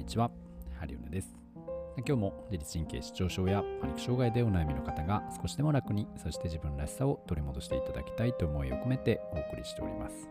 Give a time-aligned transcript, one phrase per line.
[0.00, 0.30] にちは、
[0.78, 1.36] ハリオネです。
[1.98, 10.30] 今日も自律神経失調症やパニック障害でお悩みの方が少しでも楽に、そして自分らしさを取り戻していただきたいと思いを込めてお送りしております。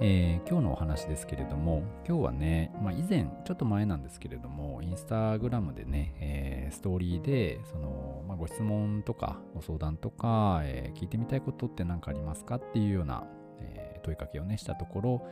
[0.00, 13.24] えー、今日のお話ですけれども、今日はね、まあ、以前、ちょっと前なんですけれども、インスタグラムでね、えー、ストーリーで、その、まあ、ご質問とか、ご相談とか、えー、聞いてみたいことって何かありますかっていうような、
[13.60, 15.26] え問いかけをね、したところ、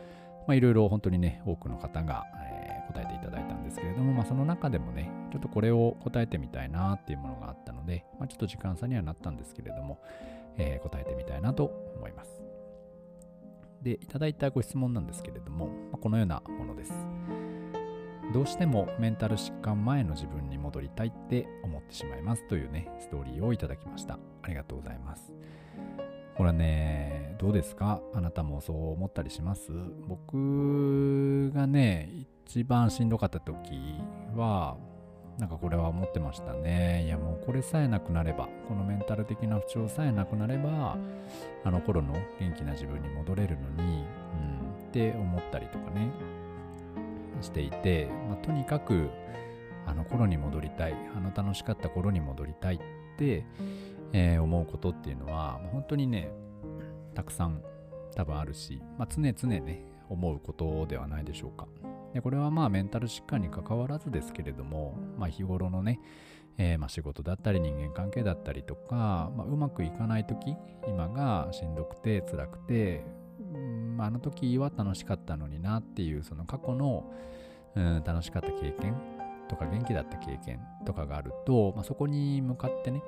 [0.46, 9.98] まあ、いろいろ本当にね、多くの方が、えー、答えていただいたんですけれども、まあ、その中でもね、ちょっとこれを答えてみたいなっていうものがあったので、まあ、ちょっと時間差にはなったんですけれども、
[10.56, 11.64] えー、答えてみたいなと
[11.96, 12.42] 思います。
[13.82, 16.92] で、いただいたご質問なんですけれども、ま、このようなものです。
[18.32, 24.18] どうしてもメンタル疾患前の自分に戻りたいって思ってしまいますというね、ストーリーをいただきました。
[24.42, 25.34] ありがとうございます。
[26.36, 27.11] これね、
[27.42, 28.00] どうですか？
[28.14, 29.72] あなたもそう思ったりします？
[30.06, 32.08] 僕がね、
[32.46, 33.72] 一番しんどかった時
[34.36, 34.76] は、
[35.38, 37.04] なんかこれは思ってましたね。
[37.04, 40.96] いやもうこれさえなくなれば、このメンタル的な不調さえなくなれば、
[41.64, 46.12] あの頃の元気な自分に戻れるのに、うん、って思ったりとかね、
[47.40, 49.10] していて、まあ、とにかく、
[49.84, 52.78] あの頃に戻りたい、あの楽しかった頃に戻りたいっ
[53.18, 53.44] て、
[54.12, 56.30] えー、思うことっていうのは、ま、本当にね、
[57.12, 57.62] たくさん
[58.14, 61.66] 多分あるし、まあ、常々ね、思うことではないでしょうか。
[62.12, 65.98] でこれはまあメンタル疾患に関わらずですけれども、まあ、日頃のね、
[66.58, 70.54] えー、まあ仕事だったり人間関係だったりとか、まあ、うまくいかない時
[70.86, 73.04] 今がしんどくて辛くて、
[73.98, 77.10] あの時は楽しかったのになっていうその過去の、
[77.76, 78.94] うん、楽しかった経験
[79.48, 83.02] とか元気だった経験とかがあると、まあ、そこに向かってね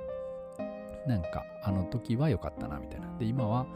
[1.06, 3.16] なんかあの時は良かったなみたいな。
[3.18, 3.66] で今は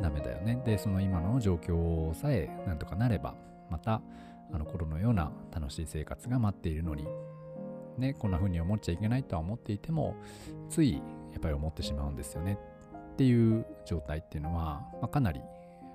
[0.00, 0.60] ダメだよね。
[0.64, 3.34] でその今の状況さえなんとかなれば
[3.70, 4.00] また
[4.52, 7.06] あの頃のような楽しい生活が待っているのに。
[7.98, 10.16] ねこんな風に思っちゃいけないとは思っていても
[10.68, 12.58] ついやっぱり思ってしまうんですよね。
[13.12, 15.40] っていう状態っていうのは、まあ、かなり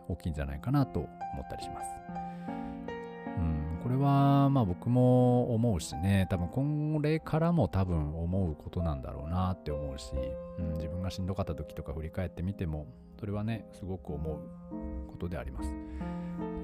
[0.07, 1.09] 大きいんじゃないかなと思
[1.43, 2.28] ったりします。
[3.89, 6.27] これはまあ僕も思うしね。
[6.29, 10.11] 多分これからも多分思うことなんだろうなって思うし、
[10.59, 12.85] うん、自分がしんどかった時とか振り返ってみても
[13.19, 14.37] それはねすごく思う
[15.09, 15.73] ことであります。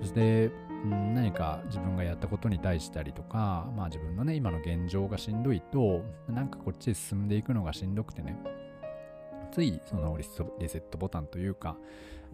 [0.02, 0.52] そして、
[0.84, 8.38] うん、何か自分がやったことに対したりとかまあ自分のね今の現状がしんどいとなんかこっちへ進んでいくのがしんどくてね
[9.55, 10.25] ついそのリ
[10.67, 11.77] セットボタンというか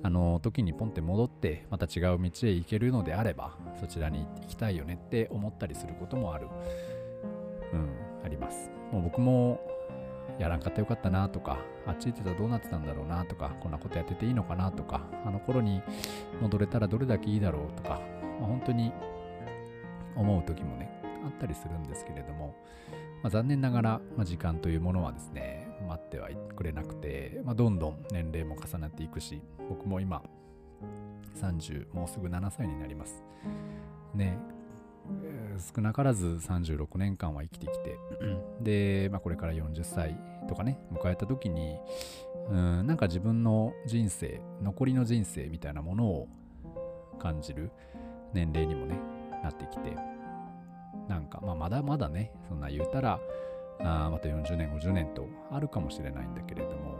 [0.01, 6.47] あの時にポンって戻ってまた違う道へ行けるのであればそちらに行きたいよねって思ったりすることもある。
[7.73, 7.89] うん
[8.25, 8.71] あります。
[8.91, 9.61] もう僕も
[10.39, 15.83] やらんかったよかったなとかあっち行ってたらどうなってたんだろうなとかこんなことやってていいのかなとかあの頃に
[16.41, 18.01] 戻れたらどれだけいいだろうとか、
[18.39, 18.91] まあ、本当に
[20.15, 20.89] 思う時もね
[21.23, 22.55] あったりするんですけれども、
[23.21, 30.23] まあ、残念ながら、まあ、時間というものはですね待ってはくれなくて、まあ、どんどん年齢も重なっていくし僕も今
[31.41, 33.23] 30もうすぐ7歳になります。
[34.13, 34.37] ね
[35.75, 37.97] 少なからず36年間は生きてきて
[38.61, 41.77] で、まあ、これから40歳とかね迎えた時に
[42.49, 46.27] うんなんか自分の人生残りの人生みたいなものを
[47.19, 47.71] 感じる
[48.33, 48.97] 年齢にもね
[49.43, 49.95] なってきて
[51.09, 53.19] なんか、まあ、まだまだねそんな言うたら
[53.79, 56.97] あまた40年50年とあるかもしれないんだけれども、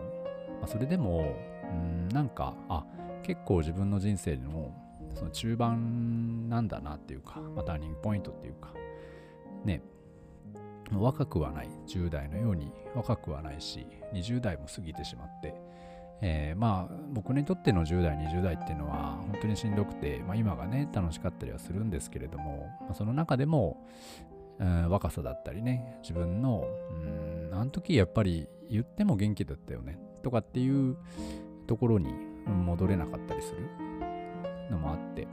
[0.60, 2.86] まあ、それでもうんなんかあ
[3.24, 4.74] 結構自分の人生の
[5.14, 8.74] その中盤なんだなっていうか、まあ、ターニングポイントっていうか。
[9.66, 9.82] ね。
[11.00, 15.56] 若くはない10代のように若くはないし20代も過ぎてしまって、
[16.22, 23.86] えー、まあ僕にとっての10代20代っていうのは本当にしんどくて、まあ、今がね楽しかったりはするんですけれども、まあ、その中でも
[24.62, 26.68] うん、若さだったりね、自分の、
[27.50, 30.98] うん、あの時やっぱり言っても元気だったよね、とかっていう
[31.66, 32.14] ところに
[32.46, 33.62] 戻れなかったりする
[34.70, 35.26] のもあって、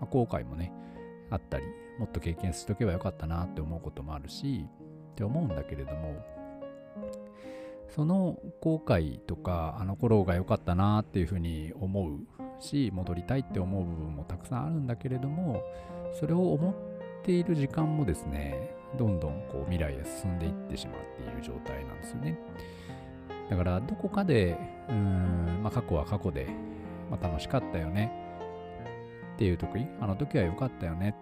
[0.00, 0.72] まあ、後悔もね、
[1.30, 1.64] あったり、
[1.98, 4.66] もっと経験しとけばよかったなって思うこともあるし、
[5.12, 6.24] って思うんだけれども、
[7.90, 12.26] その後悔とか、あの頃が良かったなっていうふうに思う
[12.58, 15.62] し、戻りたいって思う部分もたくさんあるんだけれども、
[16.18, 16.74] それを思っ
[17.26, 22.38] ている時間もですね、どんどんこう未来へ進んでいってしまっている状態なんですよね。
[23.50, 24.56] だからどこかで、
[24.88, 26.46] うん、まあ、過去は過去で、
[27.10, 28.12] まあ、楽しかったよね
[29.34, 31.16] っていう時、あの時は良かったよね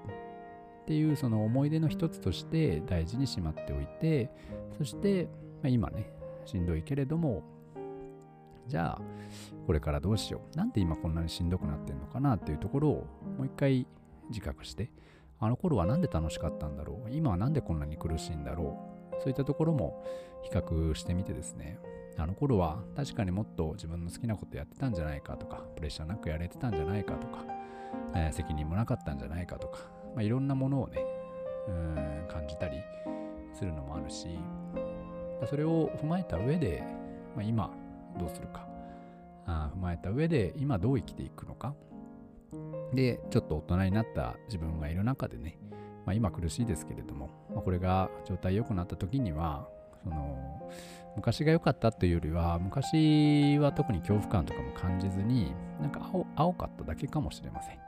[0.82, 4.30] っていうその思い出の一つとして大事にしまっておいて、
[4.76, 5.30] そして、ま
[5.64, 6.12] あ、今ね、
[6.44, 7.42] しんどいけれども、
[8.66, 9.02] じゃあ、
[9.66, 10.56] これからどうしよう。
[10.56, 13.06] なんで今こんなにしんどくなってんのかなっていうところを
[13.38, 13.86] もう一回
[14.28, 14.90] 自覚して、
[15.40, 17.10] あの頃は何で楽しかったんだろう？
[17.10, 18.78] 今は何でこんなに苦しいんだろ
[19.12, 19.20] う？
[19.20, 20.04] そういったところも
[20.42, 21.78] 比較してみてですね。
[22.16, 27.44] あの頃は確かにもっと自分の好きなことやってたんじゃないかとかプレッシャーなくやれてたんじゃないかとか、
[28.14, 29.80] えー、責任もなかったんじゃないかとか、
[30.14, 31.04] まあ、いろんなものをね
[31.66, 32.76] うん感じたり
[33.52, 34.28] するのもあるし
[35.50, 36.84] それを踏まえた上で、
[37.34, 37.72] まあ、今
[38.16, 38.68] どうするか。
[39.46, 41.74] あ踏まえた上で今どう生きていくのか。
[42.94, 45.58] でちょっと大人になった自分がいる中でね、
[46.06, 49.68] まあ、今苦しいですけれども、まあ、これが状態良くなった時には
[50.02, 50.70] その
[51.16, 57.78] 昔が良かったというよりは昔は特に恐怖感とかも感じずになんか青青かっただけかもしれません、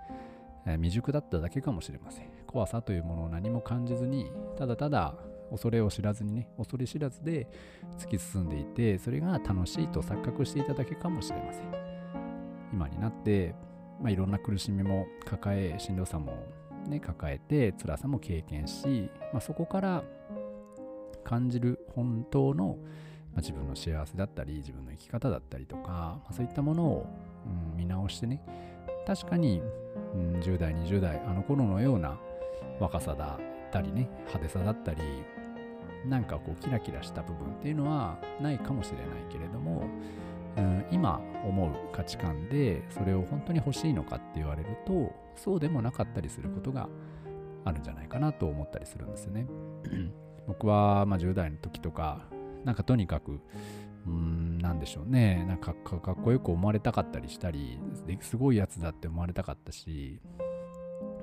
[0.67, 2.27] え、未熟だっただけかもしれません。
[2.47, 5.15] 怖さというものを何も感じずにただただ
[5.51, 7.49] 恐れを知らずにね恐れ知らずで
[7.99, 11.65] 突き進んでいてそれが楽しいと錯覚していただけかもしれません。
[12.73, 13.55] 今になって
[14.01, 16.35] まあ、いろんな苦しみも抱えしんどさも、
[16.87, 20.05] ね、抱えて辛さも経験し、まあ、そこから
[21.25, 22.79] 感じる本当の、
[23.33, 27.07] まあ、自分の幸せだったり自分の生き方だったりとか、まあ、そういったものを、
[27.73, 28.43] うん、見直してね
[29.07, 29.63] 確かに、
[30.15, 32.19] うん、10代20代あの頃のような
[32.81, 35.01] 若さだったりね派手さだったり
[36.07, 39.89] なんかこうキラキラした部分っていうのはないかもしれないけれども
[40.57, 46.89] うん、今思う価値観でそれを本当に欲しいのかって言われるとそうでもなかったりすることが
[47.65, 49.47] あるんじゃないかなと思ったりするんですよね。
[50.47, 52.27] 僕はま10代の時とか
[52.65, 53.41] なんかとにかく
[54.07, 55.45] うん、なんでしょうね。
[55.49, 57.79] なんかかっこよく思われたかったりしたり、
[58.21, 60.21] すごいやつだって思われたかったし、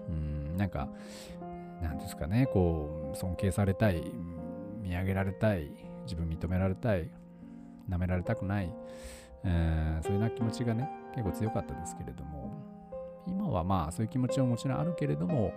[0.09, 0.89] うん、なんか、
[1.81, 4.03] なんですかね、こう、尊敬されたい、
[4.81, 5.71] 見上げられたい、
[6.03, 7.09] 自分認められたい、
[7.89, 8.73] 舐められたくない、
[9.43, 12.51] えー、そういうな気持ちがね、結構強かったですけれども、
[13.27, 15.53] 今はまあそういう気持ちももちろんあるけれども、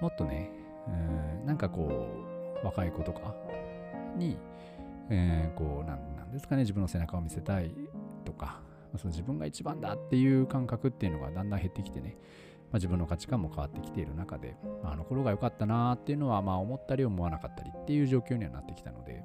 [0.00, 0.50] もっとね、
[0.88, 2.08] えー、なんかこ
[2.62, 3.34] う、若い子とか
[4.16, 4.38] に、
[5.10, 7.74] えー、こうなん、なんですかね、自分の背中を見せたい
[8.24, 8.60] とか、
[8.96, 12.16] その自分が一番だっていう感覚っていうのがだんだん減ってきてね、
[12.70, 19.22] まあ、自分の価値観も変わってきている中で、まあ、あの頃が良かったなっていうのは、まあ、思ったり思わなかったりっていう状況にはなってきたので、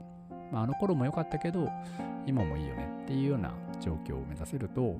[0.52, 1.70] まあ、あの頃も良かったけど、
[2.26, 4.98] 今もいいよねっていうような状況を目指せると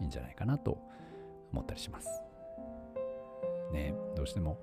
[0.00, 0.78] いいんじゃないかなと
[1.52, 2.08] 思ったりします。
[3.72, 4.58] ねどうしても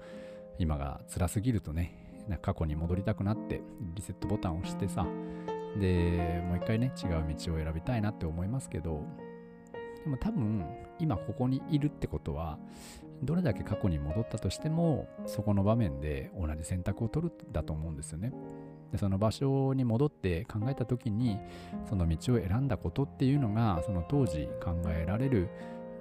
[0.57, 3.61] 今が辛すぎるとね、過去に戻りたくなって
[3.95, 5.05] リセットボタンを押してさ、
[5.79, 9.03] で、もう一回ね、違う道を選びたいなって思いますけど、
[10.03, 10.65] でも多分
[10.99, 12.57] 今ここにいるってことは
[13.23, 18.33] どれだけ過去に戻ったとしてもそこの場面で同じ選択を取るだと思うんですよね。
[18.91, 21.39] でその場所に戻って考えた時に
[21.87, 25.49] その道を選んだことっていうのがその当時考えられる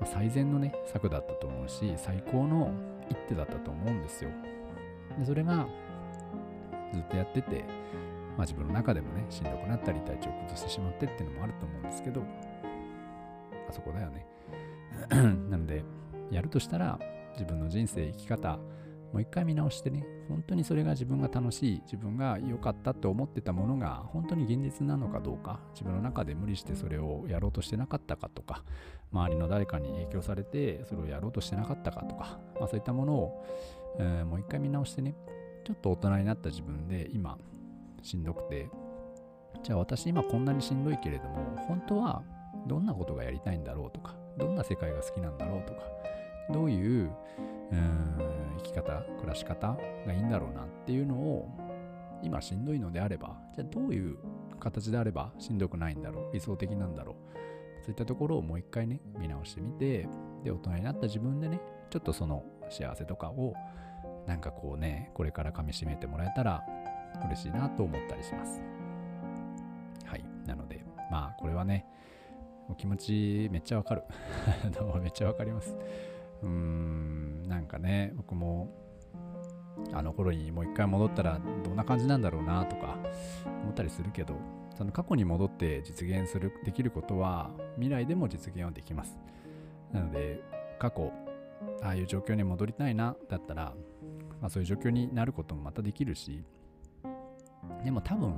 [0.04, 2.72] 最善のね策だったと思うし最高の
[3.08, 4.30] 一手だったと思うんですよ。
[5.18, 5.66] でそれが
[6.92, 7.64] ずっとやってて、
[8.36, 12.22] まあ、自分の中でもねしんどくなったり体調を崩してしまってっていうのもあると思うんですけど
[13.68, 14.26] あそこだよね。
[15.10, 15.84] なので
[16.30, 16.98] やるとしたら
[17.32, 18.58] 自分の人生生き方
[19.12, 28.62] もう一回見直してね、本当にそれが自分が楽しい、自分が良かったと思ってたものが本当に現実なのかどうか、自分の中で無理してそれをやろうとしてなかったかとか、
[29.12, 33.44] 周りの誰かに影響されてそれをやろうとしてなかったかとか、まあ、そういったものを、
[33.98, 35.16] えー、もう一回見直してね、
[35.64, 37.36] ちょっと大人になった自分で今
[38.02, 38.70] しんどくて、
[39.64, 42.22] じゃあ私今こんなにしんどいけれども、本当は
[42.66, 45.80] どんなことがやりたいんだろうとか、どんな世界が好きなんだろうとか、
[46.52, 47.10] どういう、う
[48.58, 49.76] 生き方、暮らし方
[50.06, 51.48] がいいんだろうなっていうのを、
[52.22, 54.18] 今しんどいのであれば、じゃあどういう
[54.58, 57.16] 形であればしんどくないんだろう、理想的なんだろう。
[57.82, 60.06] そういったところをもう一回ね、見直してみて、
[60.44, 63.54] で、大人になった自分でね、ちょっとその幸せとかを、
[64.26, 66.62] なんかこうね、これから噛みしめてもらえたら
[67.24, 68.60] 嬉しいなと思ったりします。
[70.04, 70.24] はい。
[70.46, 71.86] なので、まあ、これはね、
[72.68, 74.02] お気持ちめっちゃわかる
[74.78, 74.96] どうも。
[74.96, 75.74] めっちゃわかります。
[76.42, 78.74] うーん、なんかね、僕も、
[79.92, 82.98] あの頃にもう一回戻ったらどんな感じなんだろうなとか
[83.62, 84.34] 思ったりするけど、
[84.76, 89.18] その過去に戻って実現する、できることは未来でも実現はできます。
[89.92, 90.42] なので、
[90.78, 91.12] 過去、
[91.82, 93.74] ああいう状況に戻りたいな、だったら、
[94.40, 96.44] まあそういう状況になることもまたできるし、
[97.84, 98.34] でも多分、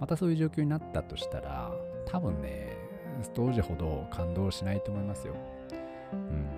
[0.00, 1.72] またそういう状況になったとしたら、
[2.06, 2.76] 多分ね、
[3.34, 5.34] 当時ほど感動しないと思いますよ。
[6.12, 6.51] うん。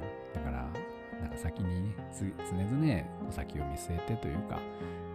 [1.37, 4.61] 先にね、常々先を見据えてというか、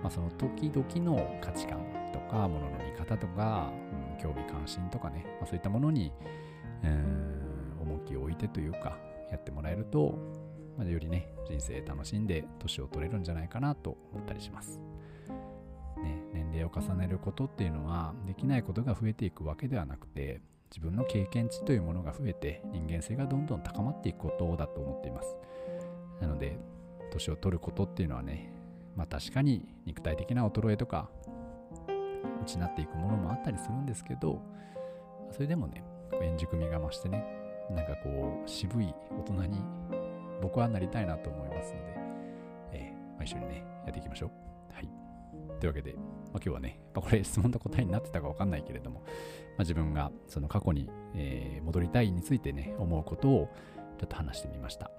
[0.01, 1.79] まあ、その時々の価値観
[2.13, 3.71] とか、ものの見方とか、
[4.15, 6.11] うん、興味関心とかね、まあ、そういったものに、
[6.83, 8.97] うん、重きを置いてというか、
[9.31, 10.17] やってもらえると
[10.79, 14.79] まあ、よりね、人生楽しんで年を取れるんじゃないかなと思ったりします。
[16.01, 20.39] ね、年齢を重ねることっていうのは、できないことが増えていくわけではなくて、
[20.71, 25.35] 自分の経験値というものが増えて、人間性がどんどん高まっていくことだと思っています。
[27.19, 28.51] 年を取ることっていうのはね、
[28.95, 31.09] まあ確かに肉体的な衰えとか、
[32.45, 34.41] 失っていくものもあったりするんですけど、
[35.31, 35.83] それでもね、
[36.21, 37.23] 円熟味が増してね、
[37.69, 39.59] なんかこう、渋い大人に
[40.41, 41.97] 僕はなりたいなと思いますので、
[42.71, 44.73] えー、まあ、一緒にね、やっていきましょう。
[44.73, 44.89] はい。
[45.59, 49.05] というわけで、まあ、今日はね、まあ、これ質問の答えになってたかわかんないけれども、ま
[49.57, 53.49] あ、自分がその過去に、えー、戻りたいについてね、思うことを
[53.99, 54.89] ちょっと話してみました。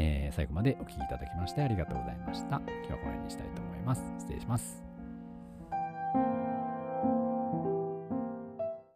[0.00, 2.56] えー、最後までお聴きいただきましてありがとうございました。
[2.56, 4.02] 今日はこの辺にしたいと思います。
[4.18, 4.89] 失礼します。